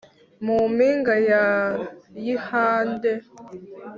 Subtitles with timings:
[0.45, 1.43] mu mpinga ya
[2.25, 3.11] yihande